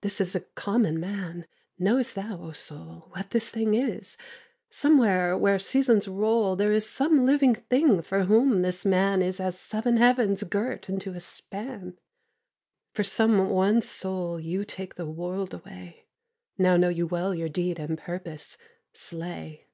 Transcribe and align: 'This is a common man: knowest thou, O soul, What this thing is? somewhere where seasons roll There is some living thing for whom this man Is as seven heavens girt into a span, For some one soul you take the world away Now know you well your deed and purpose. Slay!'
'This 0.00 0.20
is 0.20 0.34
a 0.34 0.40
common 0.40 0.98
man: 0.98 1.46
knowest 1.78 2.16
thou, 2.16 2.36
O 2.42 2.50
soul, 2.50 3.06
What 3.10 3.30
this 3.30 3.48
thing 3.48 3.74
is? 3.74 4.18
somewhere 4.70 5.38
where 5.38 5.60
seasons 5.60 6.08
roll 6.08 6.56
There 6.56 6.72
is 6.72 6.84
some 6.90 7.24
living 7.24 7.54
thing 7.54 8.02
for 8.02 8.24
whom 8.24 8.62
this 8.62 8.84
man 8.84 9.22
Is 9.22 9.38
as 9.38 9.56
seven 9.56 9.98
heavens 9.98 10.42
girt 10.42 10.88
into 10.88 11.14
a 11.14 11.20
span, 11.20 11.96
For 12.92 13.04
some 13.04 13.50
one 13.50 13.82
soul 13.82 14.40
you 14.40 14.64
take 14.64 14.96
the 14.96 15.06
world 15.06 15.54
away 15.54 16.06
Now 16.58 16.76
know 16.76 16.88
you 16.88 17.06
well 17.06 17.32
your 17.32 17.48
deed 17.48 17.78
and 17.78 17.96
purpose. 17.96 18.58
Slay!' 18.92 19.68